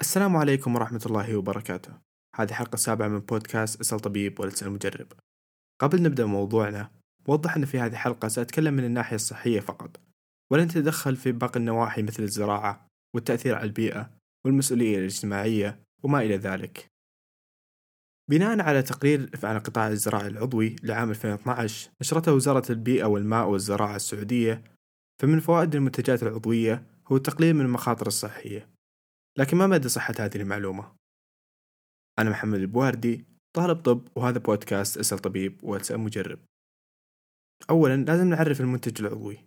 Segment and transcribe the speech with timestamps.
[0.00, 1.92] السلام عليكم ورحمة الله وبركاته.
[2.36, 5.06] هذه حلقة سابعة من بودكاست أسأل طبيب ولا تسأل مجرب.
[5.80, 6.90] قبل نبدأ موضوعنا
[7.26, 10.00] وضح أن في هذه الحلقة سأتكلم من الناحية الصحية فقط.
[10.52, 14.10] ولن تتدخل في باقي النواحي مثل الزراعة والتأثير على البيئة
[14.44, 16.86] والمسؤولية الاجتماعية وما إلى ذلك.
[18.30, 24.64] بناء على تقرير عن القطاع الزراعي العضوي لعام 2012 نشرته وزارة البيئة والماء والزراعة السعودية
[25.22, 28.79] فمن فوائد المنتجات العضوية هو التقليل من المخاطر الصحية.
[29.38, 30.92] لكن ما مدى صحة هذه المعلومة؟
[32.18, 33.24] أنا محمد البواردي
[33.56, 36.38] طالب طب وهذا بودكاست أسأل طبيب وأسأل مجرب.
[37.70, 39.38] أولا لازم نعرف المنتج العضوي.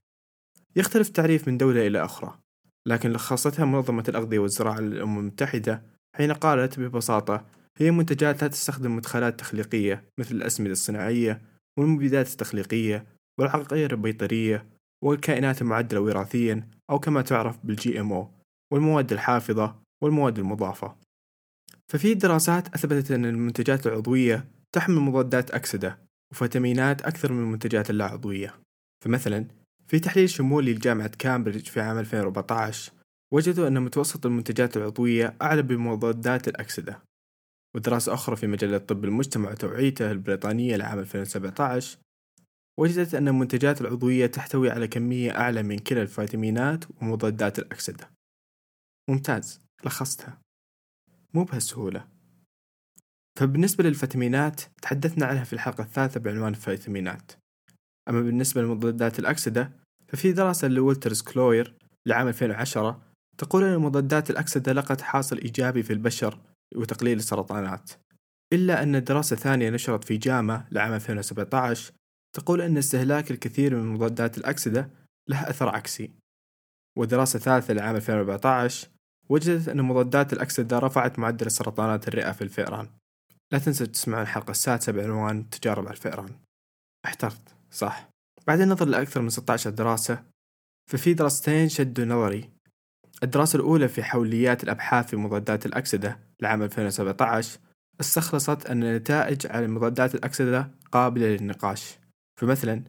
[0.76, 2.40] يختلف التعريف من دولة إلى أخرى
[2.88, 5.84] لكن لخصتها منظمة الأغذية والزراعة للأمم المتحدة
[6.16, 7.46] حين قالت ببساطة
[7.78, 11.42] هي منتجات لا تستخدم مدخلات تخليقية مثل الأسمدة الصناعية
[11.78, 13.06] والمبيدات التخليقية
[13.40, 14.66] والعقاقير البيطرية
[15.04, 18.43] والكائنات المعدلة وراثيا أو كما تعرف بال GMO
[18.74, 20.96] والمواد الحافظة والمواد المضافة.
[21.92, 26.00] ففي دراسات أثبتت أن المنتجات العضوية تحمل مضادات أكسدة
[26.32, 28.56] وفيتامينات أكثر من المنتجات اللا عضوية
[29.06, 29.46] فمثلا
[29.88, 32.92] في تحليل شمولي لجامعة كامبريدج في عام 2014
[33.34, 37.00] وجدوا أن متوسط المنتجات العضوية أعلى بمضادات الأكسدة.
[37.76, 41.98] ودراسة أخرى في مجلة طب المجتمع وتوعيته البريطانية لعام 2017
[42.80, 48.23] وجدت أن المنتجات العضوية تحتوي على كمية أعلى من كلا الفيتامينات ومضادات الأكسدة.
[49.10, 50.42] ممتاز لخصتها.
[51.34, 52.08] مو بهالسهولة.
[53.40, 57.32] فبالنسبة للفيتامينات تحدثنا عنها في الحلقة الثالثة بعنوان الفيتامينات.
[58.10, 59.72] أما بالنسبة لمضادات الأكسدة
[60.08, 63.02] ففي دراسة لولترز كلوير لعام 2010
[63.38, 66.40] تقول أن مضادات الأكسدة لقت حاصل إيجابي في البشر
[66.76, 67.92] وتقليل السرطانات.
[68.54, 71.94] إلا أن دراسة ثانية نشرت في جاما لعام 2017
[72.36, 74.90] تقول أن استهلاك الكثير من مضادات الأكسدة
[75.30, 76.12] له أثر عكسي.
[76.98, 78.88] ودراسة ثالثة لعام 2014
[79.30, 82.88] وجدت أن مضادات الأكسدة رفعت معدل سرطانات الرئة في الفئران.
[83.52, 86.30] لا تنسوا تسمعون الحلقة السادسة بعنوان تجارب على الفئران.
[87.06, 87.56] احترت.
[87.72, 88.10] صح.
[88.48, 90.24] بعد النظر لأكثر من 16 دراسة
[90.92, 92.50] ففي دراستين شدوا نظري.
[93.24, 97.60] الدراسة الأولى في حوليات الأبحاث في مضادات الأكسدة لعام 2017
[98.02, 102.00] استخلصت أن النتائج على مضادات الأكسدة قابلة للنقاش.
[102.40, 102.84] فمثلا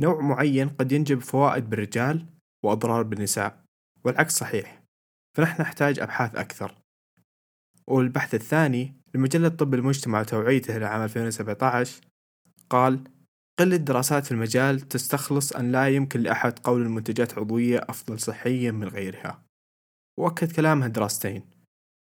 [0.00, 2.26] نوع معين قد ينجب فوائد بالرجال
[2.64, 3.64] وأضرار بالنساء
[4.04, 4.82] والعكس صحيح
[5.36, 6.74] فنحن نحتاج أبحاث أكثر.
[7.86, 12.00] والبحث الثاني لمجلة طب المجتمع وتوعيته لعام 2017
[12.70, 13.04] قال
[13.58, 18.88] قلة الدراسات في المجال تستخلص أن لا يمكن لأحد قول المنتجات عضوية أفضل صحيا من
[18.88, 19.42] غيرها.
[20.18, 21.50] وأكد كلامها دراستين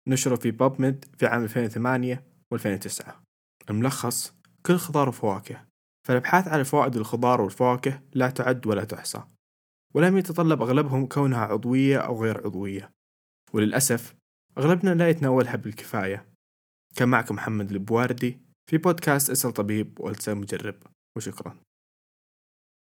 [0.07, 2.24] نشروا في بابميد في عام 2008
[2.56, 3.12] و2009
[3.69, 4.34] الملخص
[4.66, 5.66] كل خضار وفواكه
[6.07, 9.24] فالأبحاث على فوائد الخضار والفواكه لا تعد ولا تحصى.
[9.95, 12.91] ولم يتطلب أغلبهم كونها عضوية أو غير عضوية.
[13.53, 14.15] وللأسف
[14.57, 16.25] أغلبنا لا يتناولها بالكفاية.
[16.95, 18.39] كان معكم محمد البواردي
[18.69, 20.75] في بودكاست اسأل طبيب والتسأل مجرب.
[21.17, 21.66] وشكرا.